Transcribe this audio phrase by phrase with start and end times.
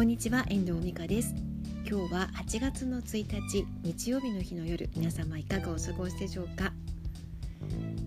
[0.00, 1.34] こんにちは遠藤美香です。
[1.86, 6.72] 今日は8月の1日日曜日の日の夜皆様いかがお過ごしでしょうか、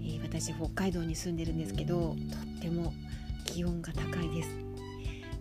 [0.00, 2.14] えー、私北海道に住んでるんですけどと
[2.58, 2.94] っても
[3.44, 4.48] 気温が高いです。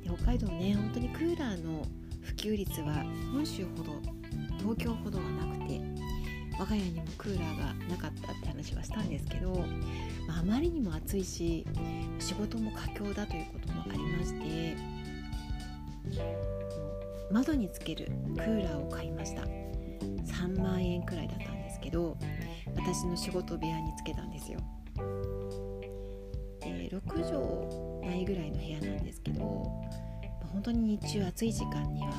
[0.04, 1.88] で北海道ね本当にクーラーの
[2.22, 4.02] 普及率は本州ほど
[4.60, 5.80] 東京ほどはなくて
[6.60, 9.66] 我が家にもクーラーがなかったって話はしたんですけど、
[10.28, 11.66] まあ、あまりにも暑いし
[12.20, 14.93] 仕事も佳境だということもありまして
[17.32, 19.44] 窓につけるクーラーを買いました。
[19.44, 22.18] 3万円くらいだったんですけど
[22.76, 24.60] 私の仕事部屋につけたんですよ。
[26.60, 27.02] で6
[28.02, 29.42] 畳ないぐらいの部屋なんですけど
[30.52, 32.12] 本当に日中暑い時間には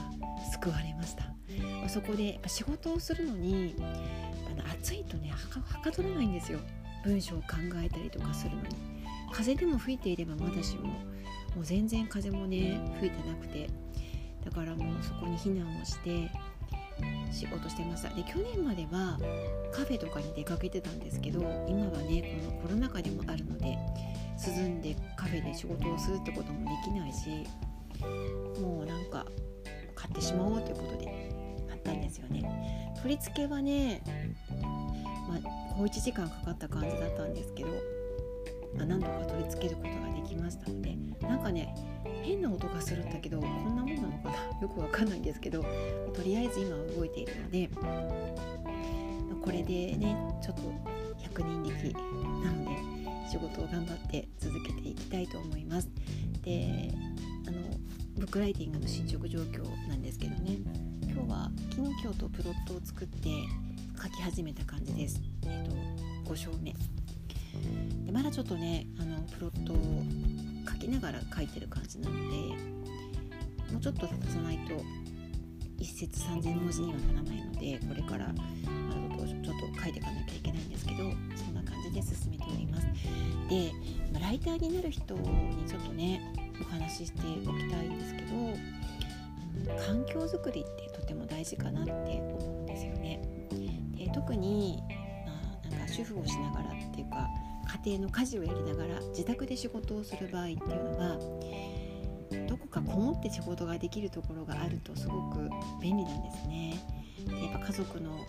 [0.53, 1.25] 救われました。
[1.89, 6.59] そこで仕事をするのにあの暑いとねはかどらないんですよ。
[7.05, 8.94] 文章を考えたりとかするのに。
[9.35, 13.69] 風でも吹いていればまだしももう全然風もね吹いてなくて
[14.45, 16.31] だからもうそこに避難をして
[17.33, 18.11] 仕事してました。
[18.11, 19.19] で去年までは
[19.73, 23.77] カフェとかに出かけてたんですけど今はねこのコロナ禍でもあるので
[24.47, 27.45] 涼んでカフェで仕事をするってこともできないし
[28.61, 29.27] もうなんか
[29.97, 31.07] 買ってしまおうということで
[31.69, 32.95] 買ったんですよね。
[33.03, 34.01] 取り付けはね
[35.29, 35.39] まあ、
[35.77, 37.71] 小1時間かかった感じだったんですけど
[38.81, 41.75] あ何とか取り付けることができましたのでなんかね
[42.23, 44.35] 変な音がするんだけどこんなもんなのかな？
[44.61, 45.65] よくわかんないんですけど
[46.13, 47.71] とりあえず今は動いているので
[49.43, 50.63] これでねちょっと
[51.19, 51.93] 100人力
[52.43, 52.71] なので
[53.31, 55.89] 仕事を頑張って続けていきたいと思います。
[56.43, 56.91] で
[57.47, 57.59] あの
[58.17, 60.59] ブックライティングの進捗状況なんですけどね
[61.03, 63.29] 今日は昨日今日とプロットを作って
[64.03, 65.21] 書き始めた感じです。
[65.43, 66.75] えっ、ー、と5章目
[68.05, 69.77] でまだちょっとねあのプロットを
[70.69, 72.37] 書きながら書いてる感じなので
[73.73, 74.83] もうちょっと経たさないと
[75.79, 80.99] 一節3,000文字にはならないのでこれからあのちょっと書いていかなきゃいけないんですけど
[81.37, 82.87] そんな感じで進めております。
[83.49, 83.73] で
[84.19, 86.23] ライターになる人にちょっとね
[86.61, 93.21] お話ししておきたいんですけど環境づくりってとても大事かなって思うんですよね。
[93.97, 94.83] で特に、
[95.27, 95.33] ま
[95.65, 97.29] あ、なんか主婦をしながらっていうか
[97.85, 101.19] 家庭の家事をやりながら自宅で仕事をする場合っていうのは
[102.49, 106.75] どこかこもって仕事ができるところがあるとすごく便利なんですね。
[107.27, 108.25] でやっぱ家族のこ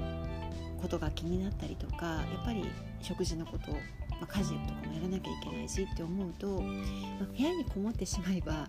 [0.00, 2.64] のことが気になったりとかやっぱり
[3.00, 3.72] 食事のこと
[4.20, 8.68] まあ、家事とかもやらなきゃいけないしって思うと、まあ、部屋にこもってしまえば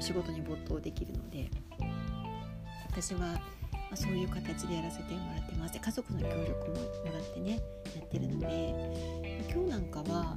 [0.00, 1.50] 仕事に没頭できるので
[2.90, 3.38] 私は、
[3.90, 7.60] ま、そういう形でやらせてもらってますで家族の協力ももらってね
[7.96, 8.74] やってるので
[9.52, 10.36] 今日なんかは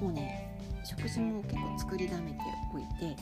[0.00, 2.38] もうね食事も結構作りだめて
[2.74, 3.16] おいて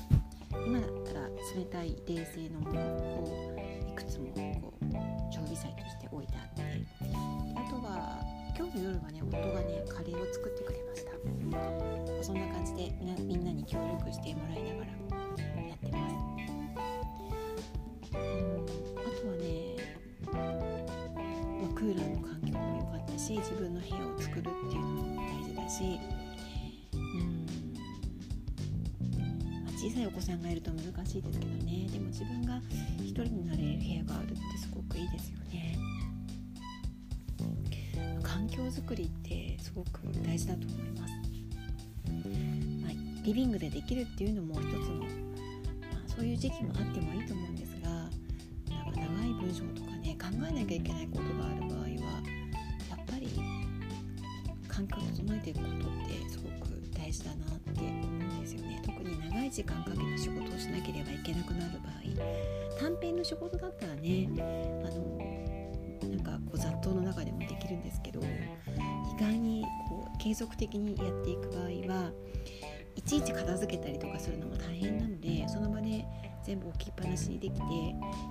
[0.66, 3.56] 今だったら冷たい冷製のものを
[3.88, 4.26] いくつも
[4.60, 4.84] こう
[5.32, 6.62] 常備菜として置いてあって
[7.56, 8.20] あとは
[8.56, 11.12] 今日の夜はね夫がねカレーを作ってくれました。
[12.22, 14.90] そんな感じでみんなみんなに協力してもらいながら
[15.68, 16.14] やってます。
[18.12, 18.16] あ
[19.20, 19.76] とはね、
[20.32, 20.40] ま
[21.70, 22.15] あ、クーラーの
[23.26, 25.98] し自分の部屋を作るっていうのも大事だし
[29.76, 31.88] 小さいお子さんがいると難しいですけどね。
[31.92, 32.60] でも自分が
[33.00, 35.76] 一人になれる部屋があるってすごくいいですよね。
[38.22, 41.14] 環境づくりってすごく大事だと思います、
[42.82, 42.92] まあ、
[43.24, 51.85] リビングでできるっていうのも一つの、まあ、そういう時期もあってもいいと思うんですがなんか長い文章とかね考えなきゃいけないことがある場合
[54.76, 68.24] 環境を整えていくことってすごく大事だなって思うんですよね特に長い時間かけて仕事をしなければいけなくなる場合短編の仕事だったらねあのなんかこう雑踏の中でもできるんですけど意
[69.18, 72.12] 外にこう継続的にやっていく場合は
[72.96, 76.04] いちいち片付けたりとかするのも大変なのでその場で
[76.44, 77.62] 全部置きっぱなしにできて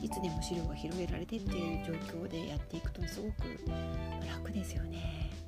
[0.04, 3.34] いつでも資料が広げられてっていう状況でやっていくとすごく
[4.32, 5.45] 楽ですよね。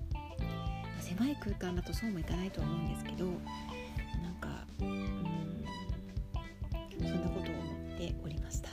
[1.01, 3.31] 狭い空間だとそうもいかないと思うんですけどな
[4.29, 5.65] んかうん
[6.99, 8.69] そんなことを思っておりました。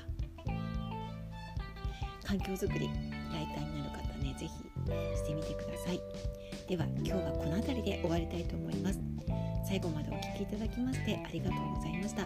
[2.25, 2.89] 環境づくり
[3.33, 4.53] ライターになる方ね是非
[5.17, 6.01] してみてください。
[6.69, 8.99] では今日はこの辺りで終わりたいと思います。
[9.67, 12.23] 最後までお聴きいただきましてありがとうございました。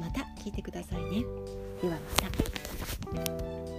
[0.00, 1.24] また聞いてくださいね。
[1.82, 1.96] では
[3.14, 3.77] また。